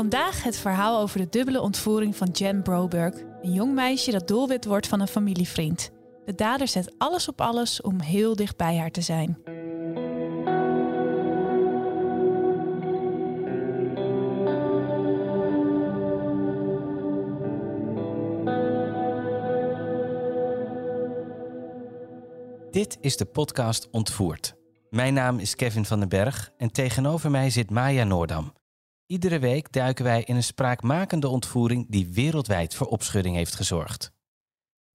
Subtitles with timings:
[0.00, 4.64] Vandaag het verhaal over de dubbele ontvoering van Jen Broberg, een jong meisje dat doelwit
[4.64, 5.90] wordt van een familievriend.
[6.24, 9.38] De dader zet alles op alles om heel dicht bij haar te zijn.
[22.70, 24.54] Dit is de podcast Ontvoerd.
[24.90, 28.59] Mijn naam is Kevin van den Berg en tegenover mij zit Maya Noordam.
[29.10, 34.12] Iedere week duiken wij in een spraakmakende ontvoering die wereldwijd voor opschudding heeft gezorgd.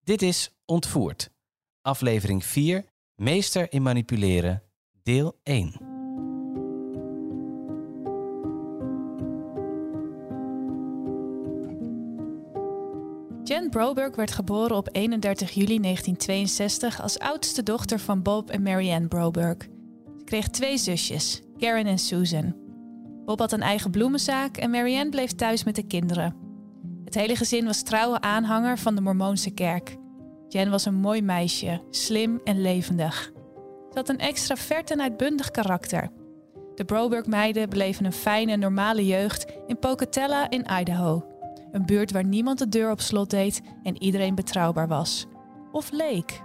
[0.04, 1.30] Dit is Ontvoerd,
[1.82, 4.64] aflevering 4, Meester in manipuleren,
[5.04, 5.72] deel 1.
[13.44, 19.08] Jen Broberg werd geboren op 31 juli 1962 als oudste dochter van Bob en Marianne
[19.08, 19.58] Broberg.
[20.18, 22.65] Ze kreeg twee zusjes, Karen en Susan.
[23.26, 26.36] Bob had een eigen bloemenzaak en Marianne bleef thuis met de kinderen.
[27.06, 29.98] Het hele gezin was trouwe aanhanger van de Mormoonse kerk.
[30.48, 33.32] Jen was een mooi meisje, slim en levendig.
[33.90, 36.10] Ze had een extravert en uitbundig karakter.
[36.76, 41.26] De Broberg-meiden beleven een fijne, normale jeugd in Pocatello in Idaho.
[41.72, 45.26] Een buurt waar niemand de deur op slot deed en iedereen betrouwbaar was.
[45.72, 46.44] Of leek.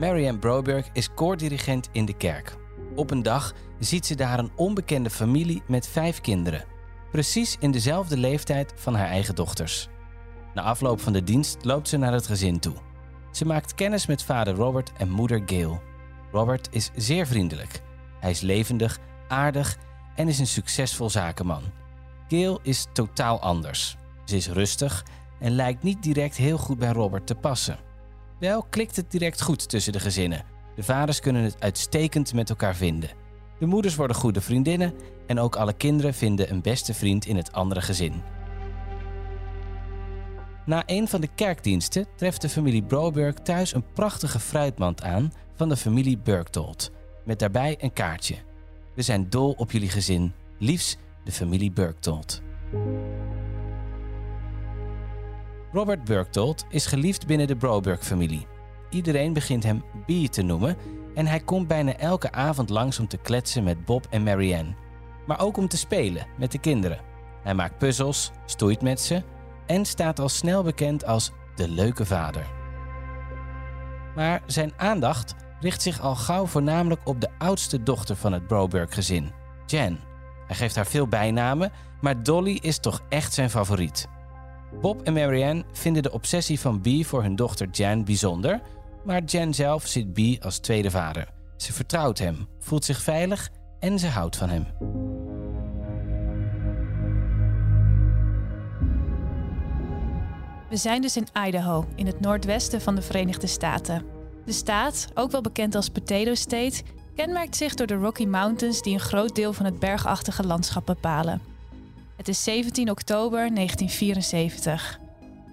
[0.00, 2.56] Marianne Broberg is koordirigent in de kerk.
[2.94, 6.64] Op een dag ziet ze daar een onbekende familie met vijf kinderen.
[7.10, 9.88] Precies in dezelfde leeftijd van haar eigen dochters.
[10.54, 12.74] Na afloop van de dienst loopt ze naar het gezin toe.
[13.30, 15.82] Ze maakt kennis met vader Robert en moeder Gail.
[16.32, 17.82] Robert is zeer vriendelijk.
[18.20, 19.78] Hij is levendig, aardig
[20.14, 21.62] en is een succesvol zakenman.
[22.28, 23.96] Gail is totaal anders.
[24.24, 25.04] Ze is rustig
[25.38, 27.89] en lijkt niet direct heel goed bij Robert te passen.
[28.40, 30.44] Wel klikt het direct goed tussen de gezinnen.
[30.74, 33.10] De vaders kunnen het uitstekend met elkaar vinden.
[33.58, 34.94] De moeders worden goede vriendinnen
[35.26, 38.22] en ook alle kinderen vinden een beste vriend in het andere gezin.
[40.66, 45.68] Na een van de kerkdiensten treft de familie Broberg thuis een prachtige fruitmand aan van
[45.68, 46.90] de familie Bergtold,
[47.24, 48.36] met daarbij een kaartje.
[48.94, 52.42] We zijn dol op jullie gezin, liefs de familie Bergtold.
[55.72, 58.46] Robert Bergtold is geliefd binnen de Broberg-familie.
[58.88, 60.76] Iedereen begint hem B te noemen
[61.14, 64.74] en hij komt bijna elke avond langs om te kletsen met Bob en Marianne.
[65.26, 67.00] Maar ook om te spelen met de kinderen.
[67.42, 69.22] Hij maakt puzzels, stoeit met ze
[69.66, 72.46] en staat al snel bekend als de leuke vader.
[74.14, 79.32] Maar zijn aandacht richt zich al gauw voornamelijk op de oudste dochter van het Broberg-gezin,
[79.66, 80.00] Jen.
[80.46, 84.08] Hij geeft haar veel bijnamen, maar Dolly is toch echt zijn favoriet.
[84.80, 88.60] Bob en Marianne vinden de obsessie van B voor hun dochter Jan bijzonder,
[89.04, 91.28] maar Jen zelf ziet B als tweede vader.
[91.56, 93.48] Ze vertrouwt hem, voelt zich veilig
[93.78, 94.66] en ze houdt van hem.
[100.68, 104.04] We zijn dus in Idaho, in het noordwesten van de Verenigde Staten.
[104.44, 106.82] De staat, ook wel bekend als Potato State,
[107.14, 111.49] kenmerkt zich door de Rocky Mountains die een groot deel van het bergachtige landschap bepalen.
[112.20, 115.00] Het is 17 oktober 1974.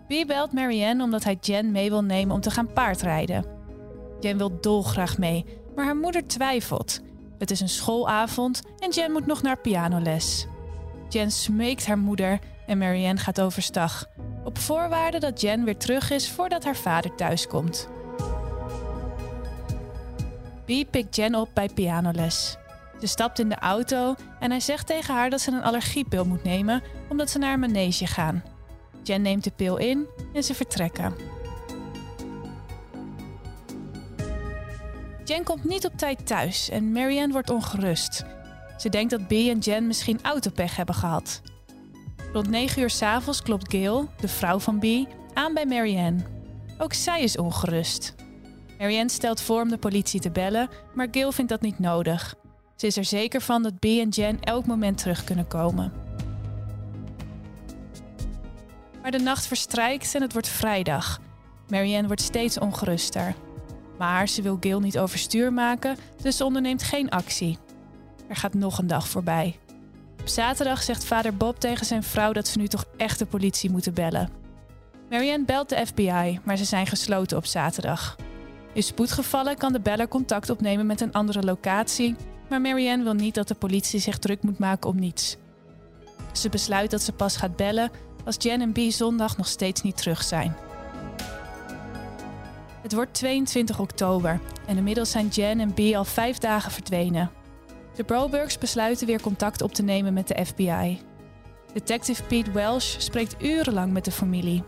[0.07, 3.45] B belt Marianne omdat hij Jen mee wil nemen om te gaan paardrijden.
[4.19, 5.45] Jen wil dolgraag mee,
[5.75, 7.01] maar haar moeder twijfelt.
[7.37, 10.47] Het is een schoolavond en Jen moet nog naar pianoles.
[11.09, 14.05] Jen smeekt haar moeder en Marianne gaat overstag,
[14.43, 17.89] op voorwaarde dat Jen weer terug is voordat haar vader thuiskomt.
[20.65, 22.57] B pikt Jen op bij pianoles.
[22.99, 26.43] Ze stapt in de auto en hij zegt tegen haar dat ze een allergiepil moet
[26.43, 28.43] nemen omdat ze naar een manege gaan.
[29.03, 31.15] Jen neemt de pil in en ze vertrekken.
[35.25, 38.25] Jen komt niet op tijd thuis en Marianne wordt ongerust.
[38.77, 41.41] Ze denkt dat B en Jen misschien autopech hebben gehad.
[42.33, 44.85] Rond 9 uur s'avonds klopt Gail, de vrouw van B,
[45.33, 46.25] aan bij Marianne.
[46.77, 48.15] Ook zij is ongerust.
[48.77, 52.35] Marianne stelt voor om de politie te bellen, maar Gail vindt dat niet nodig.
[52.77, 55.93] Ze is er zeker van dat B en Jen elk moment terug kunnen komen.
[59.01, 61.19] Maar de nacht verstrijkt en het wordt vrijdag.
[61.69, 63.35] Marianne wordt steeds ongeruster.
[63.97, 67.57] Maar ze wil Gail niet overstuur maken, dus ze onderneemt geen actie.
[68.27, 69.59] Er gaat nog een dag voorbij.
[70.19, 73.69] Op zaterdag zegt vader Bob tegen zijn vrouw dat ze nu toch echt de politie
[73.69, 74.29] moeten bellen.
[75.09, 78.15] Marianne belt de FBI, maar ze zijn gesloten op zaterdag.
[78.73, 82.15] In spoedgevallen kan de beller contact opnemen met een andere locatie,
[82.49, 85.37] maar Marianne wil niet dat de politie zich druk moet maken om niets.
[86.31, 87.91] Ze besluit dat ze pas gaat bellen
[88.25, 90.55] als Jen en B zondag nog steeds niet terug zijn.
[92.81, 97.31] Het wordt 22 oktober en inmiddels zijn Jen en B al vijf dagen verdwenen.
[97.95, 100.99] De Brobergs besluiten weer contact op te nemen met de FBI.
[101.73, 104.63] Detective Pete Welsh spreekt urenlang met de familie.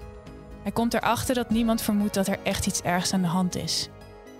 [0.64, 3.90] Hij komt erachter dat niemand vermoedt dat er echt iets ergs aan de hand is.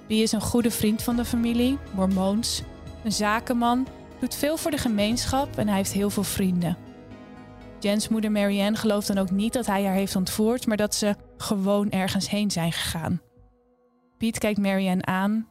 [0.08, 2.64] B is een goede vriend van de familie, mormoons,
[3.04, 3.88] een zakenman,
[4.20, 6.78] doet veel voor de gemeenschap en hij heeft heel veel vrienden.
[7.80, 11.16] Jens moeder Marianne gelooft dan ook niet dat hij haar heeft ontvoerd, maar dat ze
[11.38, 13.22] gewoon ergens heen zijn gegaan.
[14.18, 15.48] Piet kijkt Marianne aan,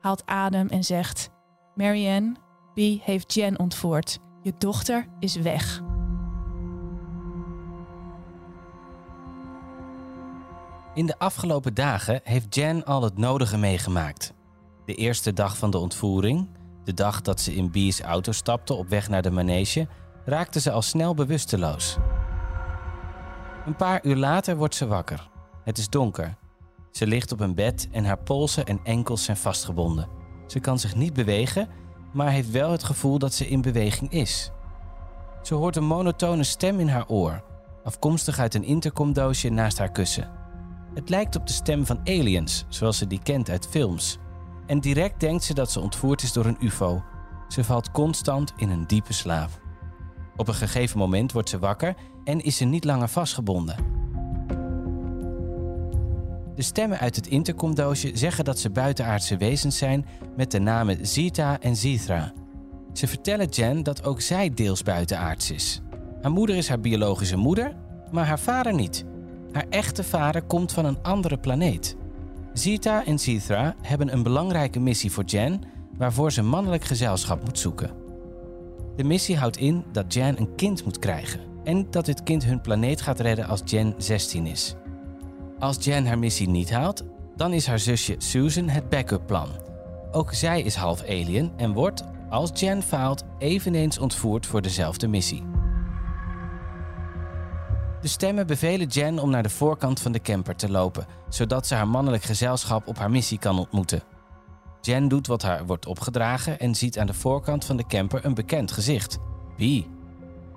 [0.00, 1.30] haalt adem en zegt:
[1.74, 2.32] Marianne,
[2.74, 4.18] B heeft Jen ontvoerd.
[4.42, 5.82] Je dochter is weg.
[10.94, 14.32] In de afgelopen dagen heeft Jen al het nodige meegemaakt.
[14.84, 16.48] De eerste dag van de ontvoering,
[16.84, 19.88] de dag dat ze in B's auto stapte op weg naar de manege,
[20.24, 21.96] raakte ze al snel bewusteloos.
[23.66, 25.30] Een paar uur later wordt ze wakker.
[25.64, 26.36] Het is donker.
[26.90, 30.08] Ze ligt op een bed en haar polsen en enkels zijn vastgebonden.
[30.46, 31.68] Ze kan zich niet bewegen,
[32.12, 34.50] maar heeft wel het gevoel dat ze in beweging is.
[35.42, 37.44] Ze hoort een monotone stem in haar oor,
[37.84, 40.30] afkomstig uit een intercomdoosje naast haar kussen.
[40.94, 44.18] Het lijkt op de stem van aliens, zoals ze die kent uit films.
[44.72, 47.02] En direct denkt ze dat ze ontvoerd is door een UFO.
[47.48, 49.50] Ze valt constant in een diepe slaap.
[50.36, 53.76] Op een gegeven moment wordt ze wakker en is ze niet langer vastgebonden.
[56.54, 61.60] De stemmen uit het intercomdoosje zeggen dat ze buitenaardse wezens zijn met de namen Zita
[61.60, 62.32] en Zithra.
[62.92, 65.80] Ze vertellen Jen dat ook zij deels buitenaards is.
[66.22, 67.76] Haar moeder is haar biologische moeder,
[68.10, 69.04] maar haar vader niet.
[69.52, 71.96] Haar echte vader komt van een andere planeet.
[72.52, 75.62] Zita en Zithra hebben een belangrijke missie voor Jen,
[75.96, 77.90] waarvoor ze mannelijk gezelschap moet zoeken.
[78.96, 82.60] De missie houdt in dat Jen een kind moet krijgen en dat dit kind hun
[82.60, 84.74] planeet gaat redden als Jen 16 is.
[85.58, 87.04] Als Jen haar missie niet haalt,
[87.36, 89.48] dan is haar zusje Susan het backup plan.
[90.10, 95.51] Ook zij is half alien en wordt, als Jen faalt, eveneens ontvoerd voor dezelfde missie.
[98.02, 101.74] De stemmen bevelen Jen om naar de voorkant van de camper te lopen, zodat ze
[101.74, 104.02] haar mannelijk gezelschap op haar missie kan ontmoeten.
[104.80, 108.34] Jen doet wat haar wordt opgedragen en ziet aan de voorkant van de camper een
[108.34, 109.18] bekend gezicht:
[109.56, 109.62] B.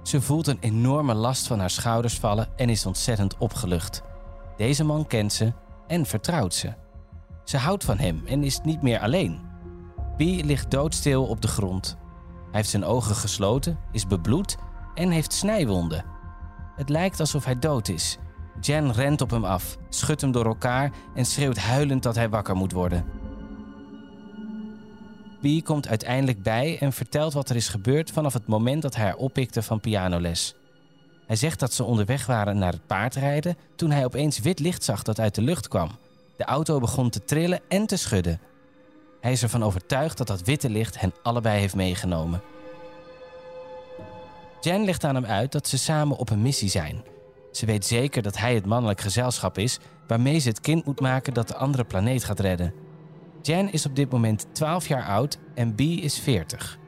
[0.03, 4.01] Ze voelt een enorme last van haar schouders vallen en is ontzettend opgelucht.
[4.57, 5.53] Deze man kent ze
[5.87, 6.73] en vertrouwt ze.
[7.43, 9.39] Ze houdt van hem en is niet meer alleen.
[10.17, 11.97] B ligt doodstil op de grond.
[12.45, 14.57] Hij heeft zijn ogen gesloten, is bebloed
[14.93, 16.14] en heeft snijwonden.
[16.75, 18.17] Het lijkt alsof hij dood is.
[18.61, 22.55] Jen rent op hem af, schudt hem door elkaar en schreeuwt huilend dat hij wakker
[22.55, 23.05] moet worden.
[25.41, 29.05] B komt uiteindelijk bij en vertelt wat er is gebeurd vanaf het moment dat hij
[29.05, 30.55] haar oppikte van pianoles.
[31.27, 35.03] Hij zegt dat ze onderweg waren naar het paardrijden toen hij opeens wit licht zag
[35.03, 35.89] dat uit de lucht kwam.
[36.37, 38.39] De auto begon te trillen en te schudden.
[39.21, 42.41] Hij is ervan overtuigd dat dat witte licht hen allebei heeft meegenomen.
[44.65, 47.03] Jen legt aan hem uit dat ze samen op een missie zijn.
[47.51, 51.33] Ze weet zeker dat hij het mannelijk gezelschap is waarmee ze het kind moet maken
[51.33, 52.73] dat de andere planeet gaat redden.
[53.41, 56.79] Jen is op dit moment 12 jaar oud en B is 40.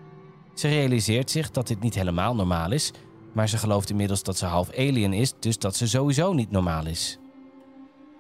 [0.53, 2.91] Ze realiseert zich dat dit niet helemaal normaal is,
[3.33, 6.85] maar ze gelooft inmiddels dat ze half alien is, dus dat ze sowieso niet normaal
[6.85, 7.19] is.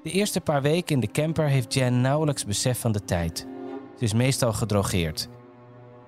[0.03, 3.47] De eerste paar weken in de camper heeft Jen nauwelijks besef van de tijd.
[3.97, 5.29] Ze is meestal gedrogeerd.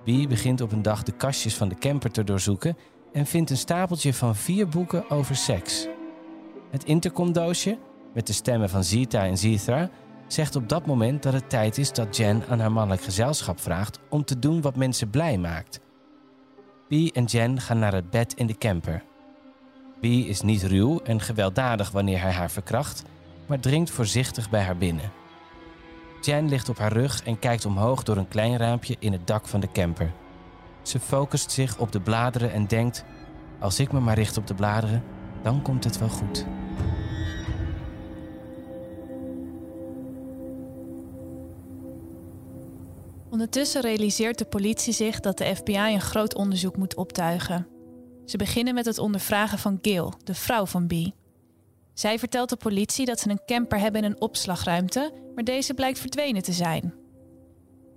[0.04, 2.76] B begint op een dag de kastjes van de camper te doorzoeken
[3.12, 5.86] en vindt een stapeltje van vier boeken over seks.
[6.70, 7.78] Het intercomdoosje,
[8.14, 9.90] met de stemmen van Zita en Zithra,
[10.26, 13.98] zegt op dat moment dat het tijd is dat Jen aan haar mannelijk gezelschap vraagt
[14.08, 15.80] om te doen wat mensen blij maakt.
[16.88, 19.02] B en Jen gaan naar het bed in de camper.
[20.00, 23.02] B is niet ruw en gewelddadig wanneer hij haar verkracht,
[23.46, 25.12] maar dringt voorzichtig bij haar binnen.
[26.20, 29.48] Jen ligt op haar rug en kijkt omhoog door een klein raampje in het dak
[29.48, 30.12] van de camper.
[30.82, 33.04] Ze focust zich op de bladeren en denkt:
[33.58, 35.02] Als ik me maar richt op de bladeren,
[35.42, 36.46] dan komt het wel goed.
[43.30, 47.66] Ondertussen realiseert de politie zich dat de FBI een groot onderzoek moet optuigen.
[48.24, 50.92] Ze beginnen met het ondervragen van Gail, de vrouw van B.
[51.94, 55.98] Zij vertelt de politie dat ze een camper hebben in een opslagruimte, maar deze blijkt
[55.98, 56.99] verdwenen te zijn.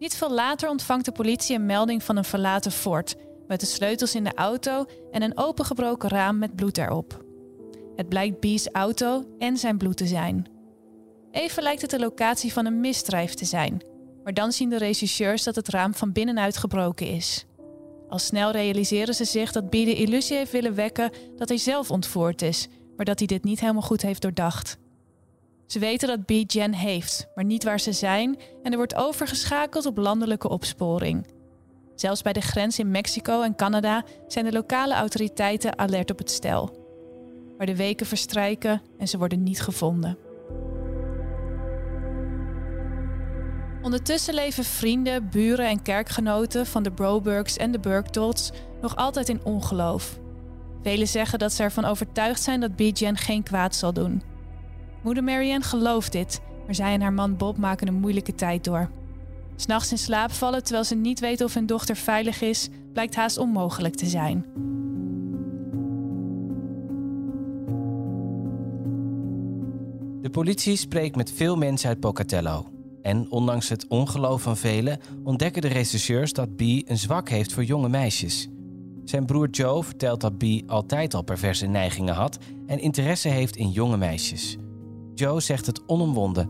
[0.03, 3.15] Niet veel later ontvangt de politie een melding van een verlaten fort
[3.48, 7.25] met de sleutels in de auto en een opengebroken raam met bloed erop.
[7.95, 10.45] Het blijkt B's auto en zijn bloed te zijn.
[11.31, 13.83] Even lijkt het de locatie van een misdrijf te zijn,
[14.24, 17.45] maar dan zien de rechercheurs dat het raam van binnenuit gebroken is.
[18.10, 21.91] Al snel realiseren ze zich dat B de illusie heeft willen wekken dat hij zelf
[21.91, 24.77] ontvoerd is, maar dat hij dit niet helemaal goed heeft doordacht.
[25.74, 29.86] Ze weten dat B Jen heeft, maar niet waar ze zijn en er wordt overgeschakeld
[29.86, 31.27] op landelijke opsporing.
[31.96, 36.32] Zelfs bij de grens in Mexico en Canada zijn de lokale autoriteiten alert op het
[36.32, 36.75] stel.
[37.58, 40.18] Maar de weken verstrijken en ze worden niet gevonden.
[43.82, 48.51] Ondertussen leven vrienden, buren en kerkgenoten van de Brobergs en de Bergdolts
[48.82, 50.20] nog altijd in ongeloof.
[50.84, 54.33] Velen zeggen dat ze ervan overtuigd zijn dat Bijan geen kwaad zal doen.
[55.03, 58.89] Moeder Marianne gelooft dit, maar zij en haar man Bob maken een moeilijke tijd door.
[59.55, 63.38] S'nachts in slaap vallen terwijl ze niet weten of hun dochter veilig is, blijkt haast
[63.38, 64.45] onmogelijk te zijn.
[70.22, 72.67] De politie spreekt met veel mensen uit Pocatello.
[73.01, 77.63] En ondanks het ongeloof van velen ontdekken de rechercheurs dat B een zwak heeft voor
[77.63, 78.48] jonge meisjes.
[79.03, 83.69] Zijn broer Joe vertelt dat B altijd al perverse neigingen had en interesse heeft in
[83.69, 84.57] jonge meisjes.
[85.15, 86.50] Joe zegt het onomwonden: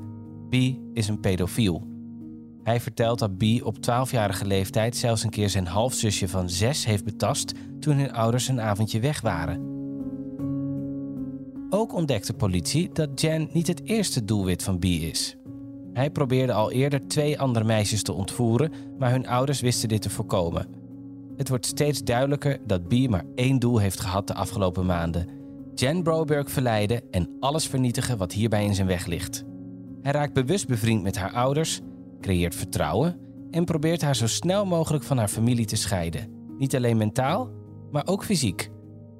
[0.49, 0.55] B
[0.93, 1.87] is een pedofiel.
[2.63, 7.03] Hij vertelt dat B op 12-jarige leeftijd zelfs een keer zijn halfzusje van 6 heeft
[7.03, 9.71] betast toen hun ouders een avondje weg waren.
[11.69, 15.37] Ook ontdekt de politie dat Jen niet het eerste doelwit van B is.
[15.93, 20.09] Hij probeerde al eerder twee andere meisjes te ontvoeren, maar hun ouders wisten dit te
[20.09, 20.67] voorkomen.
[21.37, 25.27] Het wordt steeds duidelijker dat B maar één doel heeft gehad de afgelopen maanden:
[25.75, 29.43] Jen Broberg verleiden en alles vernietigen wat hierbij in zijn weg ligt.
[30.01, 31.79] Hij raakt bewust bevriend met haar ouders,
[32.21, 33.19] creëert vertrouwen
[33.51, 36.45] en probeert haar zo snel mogelijk van haar familie te scheiden.
[36.57, 37.49] Niet alleen mentaal,
[37.91, 38.69] maar ook fysiek.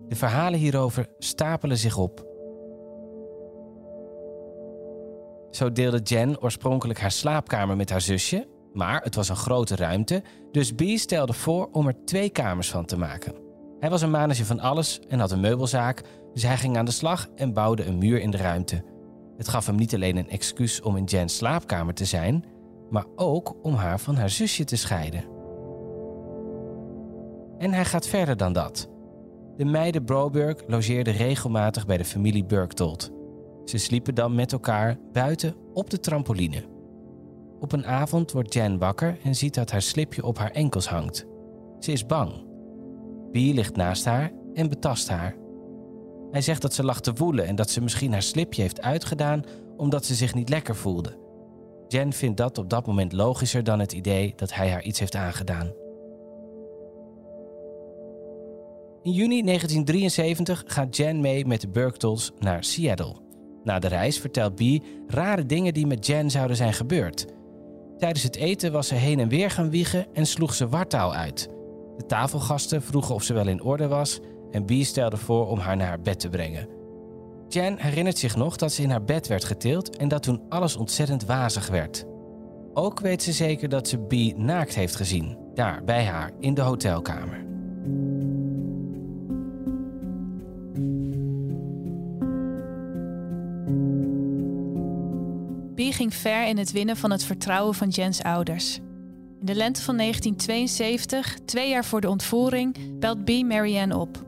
[0.08, 2.32] De verhalen hierover stapelen zich op.
[5.52, 10.24] Zo deelde Jen oorspronkelijk haar slaapkamer met haar zusje, maar het was een grote ruimte,
[10.52, 13.43] dus B stelde voor om er twee kamers van te maken.
[13.84, 16.02] Hij was een manager van alles en had een meubelzaak,
[16.34, 18.84] dus hij ging aan de slag en bouwde een muur in de ruimte.
[19.38, 22.46] Het gaf hem niet alleen een excuus om in Jen's slaapkamer te zijn,
[22.90, 25.24] maar ook om haar van haar zusje te scheiden.
[27.58, 28.90] En hij gaat verder dan dat.
[29.58, 33.12] De meiden Broberg logeerden regelmatig bij de familie Bergtold.
[33.66, 36.64] Ze sliepen dan met elkaar buiten op de trampoline.
[37.60, 41.26] Op een avond wordt Jan wakker en ziet dat haar slipje op haar enkels hangt.
[41.80, 42.52] Ze is bang.
[43.34, 45.36] B ligt naast haar en betast haar.
[46.32, 49.44] Hij zegt dat ze lag te woelen en dat ze misschien haar slipje heeft uitgedaan
[49.78, 51.18] omdat ze zich niet lekker voelde.
[51.88, 55.16] Jen vindt dat op dat moment logischer dan het idee dat hij haar iets heeft
[55.16, 55.72] aangedaan.
[59.02, 63.16] In juni 1973 gaat Jen mee met de Bergtolds naar Seattle.
[63.64, 64.62] Na de reis vertelt B
[65.08, 67.26] rare dingen die met Jen zouden zijn gebeurd.
[67.98, 71.53] Tijdens het eten was ze heen en weer gaan wiegen en sloeg ze wartaal uit.
[71.98, 74.20] De tafelgasten vroegen of ze wel in orde was
[74.52, 76.68] en B stelde voor om haar naar haar bed te brengen.
[77.48, 80.76] Jen herinnert zich nog dat ze in haar bed werd getild en dat toen alles
[80.76, 82.06] ontzettend wazig werd.
[82.74, 86.62] Ook weet ze zeker dat ze B naakt heeft gezien, daar bij haar in de
[86.62, 87.46] hotelkamer.
[95.76, 98.80] B ging ver in het winnen van het vertrouwen van Jens ouders.
[99.44, 104.26] In de lente van 1972, twee jaar voor de ontvoering, belt B Marianne op.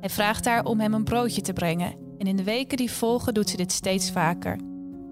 [0.00, 3.34] Hij vraagt haar om hem een broodje te brengen en in de weken die volgen
[3.34, 4.58] doet ze dit steeds vaker.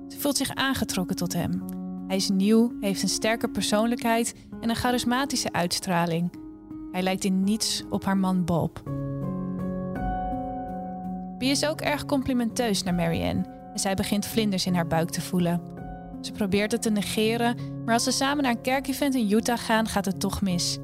[0.09, 1.65] Ze voelt zich aangetrokken tot hem.
[2.07, 6.33] Hij is nieuw, heeft een sterke persoonlijkheid en een charismatische uitstraling.
[6.93, 8.83] Hij lijkt in niets op haar man Bob.
[11.39, 15.21] B is ook erg complimenteus naar Marianne en zij begint vlinders in haar buik te
[15.21, 15.61] voelen.
[16.21, 19.89] Ze probeert het te negeren, maar als ze samen naar een kerkevent in Utah gaan,
[19.89, 20.79] gaat het toch mis.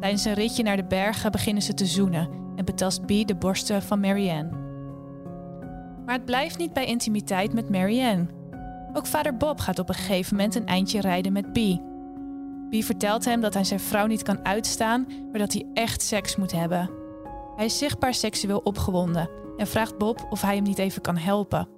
[0.00, 3.82] Tijdens een ritje naar de bergen beginnen ze te zoenen en betast B de borsten
[3.82, 4.50] van Marianne.
[6.04, 8.26] Maar het blijft niet bij intimiteit met Marianne.
[8.92, 11.58] Ook vader Bob gaat op een gegeven moment een eindje rijden met B.
[12.70, 16.36] B vertelt hem dat hij zijn vrouw niet kan uitstaan, maar dat hij echt seks
[16.36, 16.90] moet hebben.
[17.56, 21.68] Hij is zichtbaar seksueel opgewonden en vraagt Bob of hij hem niet even kan helpen.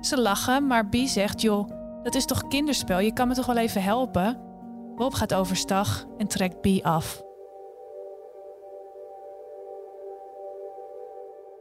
[0.00, 1.68] Ze lachen, maar B zegt: Joh,
[2.04, 2.98] dat is toch kinderspel?
[2.98, 4.40] Je kan me toch wel even helpen?
[4.96, 7.22] Bob gaat overstag en trekt B af.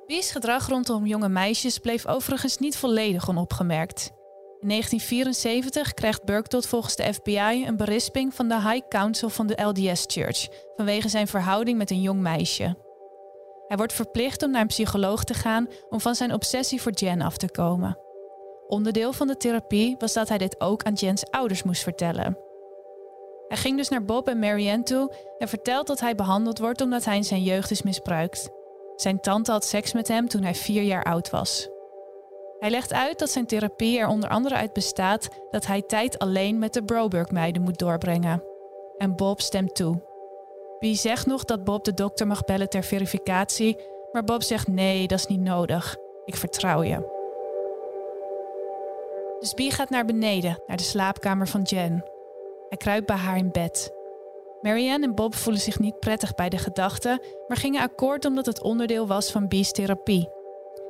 [0.05, 4.12] B's gedrag rondom jonge meisjes bleef overigens niet volledig onopgemerkt.
[4.59, 9.62] In 1974 krijgt Burke volgens de FBI een berisping van de High Council van de
[9.63, 12.77] LDS Church vanwege zijn verhouding met een jong meisje.
[13.67, 17.21] Hij wordt verplicht om naar een psycholoog te gaan om van zijn obsessie voor Jen
[17.21, 18.02] af te komen.
[18.74, 22.38] Onderdeel van de therapie was dat hij dit ook aan Jens ouders moest vertellen.
[23.48, 27.06] Hij ging dus naar Bob en Marianne toe en vertelt dat hij behandeld wordt omdat
[27.06, 28.50] hij in zijn jeugd is misbruikt.
[28.96, 31.70] Zijn tante had seks met hem toen hij vier jaar oud was.
[32.60, 36.60] Hij legt uit dat zijn therapie er onder andere uit bestaat dat hij tijd alleen
[36.60, 38.44] met de Broberg-meiden moet doorbrengen.
[38.98, 40.01] En Bob stemt toe.
[40.80, 43.77] Bee zegt nog dat Bob de dokter mag bellen ter verificatie,
[44.12, 45.96] maar Bob zegt nee, dat is niet nodig.
[46.25, 47.12] Ik vertrouw je.
[49.43, 52.03] Dus Bee gaat naar beneden, naar de slaapkamer van Jen.
[52.69, 53.93] Hij kruipt bij haar in bed.
[54.62, 58.62] Marianne en Bob voelen zich niet prettig bij de gedachte, maar gingen akkoord omdat het
[58.62, 60.29] onderdeel was van Bee's therapie.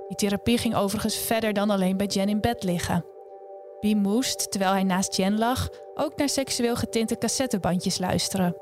[0.08, 3.06] Die therapie ging overigens verder dan alleen bij Jen in bed liggen.
[3.80, 8.58] Bee moest, terwijl hij naast Jen lag, ook naar seksueel getinte cassettebandjes luisteren.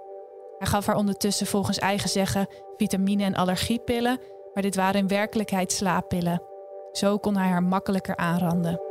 [0.57, 4.19] Hij gaf haar ondertussen volgens eigen zeggen vitamine- en allergiepillen,
[4.53, 6.43] maar dit waren in werkelijkheid slaappillen.
[6.91, 8.90] Zo kon hij haar makkelijker aanranden.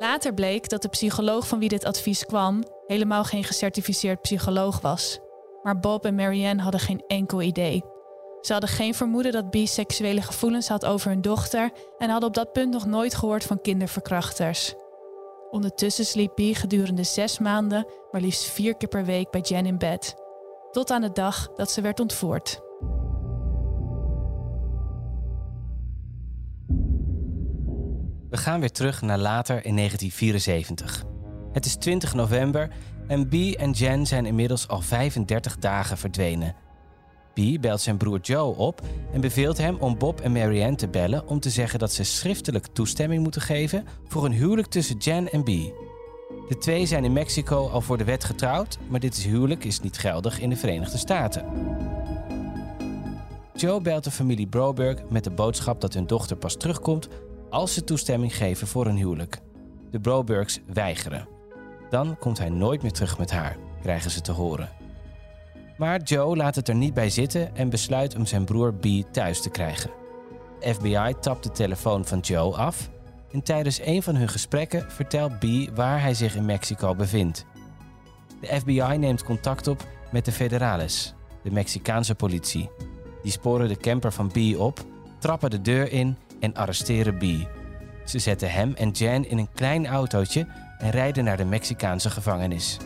[0.00, 5.18] Later bleek dat de psycholoog van wie dit advies kwam helemaal geen gecertificeerd psycholoog was.
[5.62, 7.84] Maar Bob en Marianne hadden geen enkel idee.
[8.40, 12.34] Ze hadden geen vermoeden dat Bee seksuele gevoelens had over hun dochter en hadden op
[12.34, 14.74] dat punt nog nooit gehoord van kinderverkrachters.
[15.50, 19.78] Ondertussen sliep Bee gedurende zes maanden maar liefst vier keer per week bij Jen in
[19.78, 20.14] bed.
[20.70, 22.60] Tot aan de dag dat ze werd ontvoerd.
[28.30, 31.04] We gaan weer terug naar later in 1974.
[31.52, 32.70] Het is 20 november
[33.06, 36.54] en B en Jen zijn inmiddels al 35 dagen verdwenen.
[37.34, 38.80] B belt zijn broer Joe op
[39.12, 42.66] en beveelt hem om Bob en Marianne te bellen om te zeggen dat ze schriftelijk
[42.66, 45.46] toestemming moeten geven voor een huwelijk tussen Jen en B.
[45.46, 49.98] De twee zijn in Mexico al voor de wet getrouwd, maar dit huwelijk is niet
[49.98, 51.44] geldig in de Verenigde Staten.
[53.54, 57.08] Joe belt de familie Broberg met de boodschap dat hun dochter pas terugkomt
[57.50, 59.40] als ze toestemming geven voor een huwelijk.
[59.90, 61.28] De Brobergs weigeren.
[61.90, 64.68] Dan komt hij nooit meer terug met haar, krijgen ze te horen.
[65.78, 69.40] Maar Joe laat het er niet bij zitten en besluit om zijn broer B thuis
[69.40, 69.90] te krijgen.
[70.60, 72.90] De FBI tapt de telefoon van Joe af
[73.32, 77.44] en tijdens een van hun gesprekken vertelt B waar hij zich in Mexico bevindt.
[78.40, 82.70] De FBI neemt contact op met de Federales, de Mexicaanse politie.
[83.22, 84.84] Die sporen de camper van B op,
[85.18, 87.24] trappen de deur in en arresteren B.
[88.04, 90.46] Ze zetten hem en Jan in een klein autootje
[90.78, 92.76] en rijden naar de Mexicaanse gevangenis.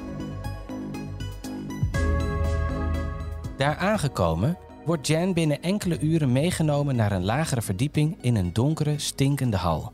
[3.56, 8.98] Daar aangekomen wordt Jan binnen enkele uren meegenomen naar een lagere verdieping in een donkere,
[8.98, 9.92] stinkende hal.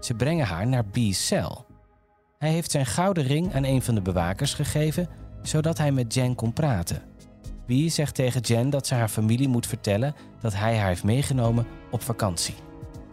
[0.00, 1.66] Ze brengen haar naar B's cel.
[2.38, 5.08] Hij heeft zijn gouden ring aan een van de bewakers gegeven,
[5.42, 7.02] zodat hij met Jen kon praten.
[7.66, 11.66] B zegt tegen Jen dat ze haar familie moet vertellen dat hij haar heeft meegenomen
[11.90, 12.54] op vakantie.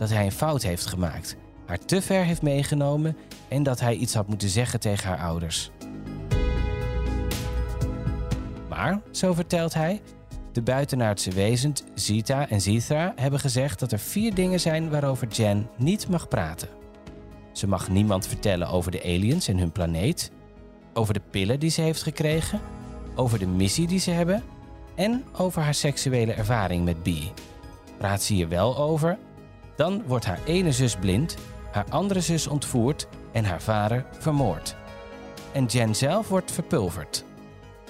[0.02, 1.36] Dat hij een fout heeft gemaakt,
[1.66, 5.72] haar te ver heeft meegenomen en dat hij iets had moeten zeggen tegen haar ouders.
[8.70, 10.02] Maar, zo vertelt hij,
[10.52, 15.70] de buitenaardse wezens Zita en Zithra hebben gezegd dat er vier dingen zijn waarover Jen
[15.78, 16.70] niet mag praten.
[17.52, 20.32] Ze mag niemand vertellen over de aliens en hun planeet,
[20.94, 22.60] over de pillen die ze heeft gekregen,
[23.16, 24.44] over de missie die ze hebben
[24.96, 27.10] en over haar seksuele ervaring met B.
[27.98, 29.18] Praat ze hier wel over,
[29.76, 31.36] dan wordt haar ene zus blind,
[31.72, 34.76] haar andere zus ontvoerd en haar vader vermoord.
[35.52, 37.26] En Jen zelf wordt verpulverd.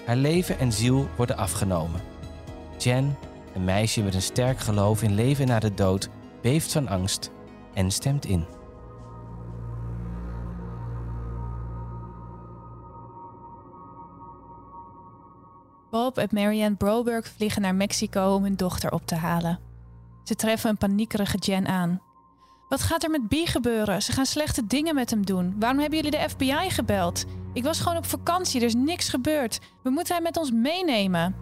[0.06, 2.02] Haar leven en ziel worden afgenomen.
[2.78, 3.18] Jen,
[3.54, 6.10] een meisje met een sterk geloof in leven na de dood,
[6.42, 7.32] beeft van angst
[7.74, 8.46] en stemt in.
[15.92, 19.71] Bob en Marianne Broberg vliegen naar Mexico om hun dochter op te halen.
[20.32, 22.02] Ze treffen een paniekerige Jen aan.
[22.70, 24.02] Wat gaat er met B gebeuren?
[24.02, 25.56] Ze gaan slechte dingen met hem doen.
[25.60, 27.26] Waarom hebben jullie de FBI gebeld?
[27.54, 29.60] Ik was gewoon op vakantie, er is niks gebeurd.
[29.84, 31.36] We moeten hem met ons meenemen.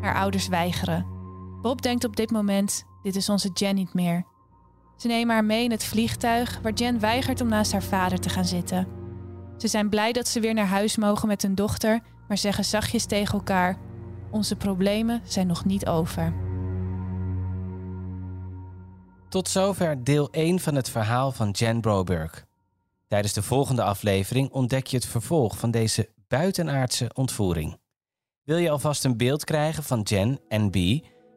[0.00, 1.06] Haar ouders weigeren.
[1.62, 4.24] Bob denkt op dit moment: dit is onze Jen niet meer.
[4.96, 8.28] Ze nemen haar mee in het vliegtuig, waar Jen weigert om naast haar vader te
[8.28, 8.88] gaan zitten.
[9.56, 13.06] Ze zijn blij dat ze weer naar huis mogen met hun dochter, maar zeggen zachtjes
[13.06, 13.78] tegen elkaar:
[14.30, 16.32] Onze problemen zijn nog niet over.
[19.28, 22.46] Tot zover deel 1 van het verhaal van Jen Broberg.
[23.06, 27.78] Tijdens de volgende aflevering ontdek je het vervolg van deze buitenaardse ontvoering.
[28.44, 30.76] Wil je alvast een beeld krijgen van Jen en B?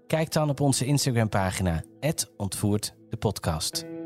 [0.07, 1.83] Kijk dan op onze Instagram-pagina,
[2.37, 4.00] ontvoert de podcast.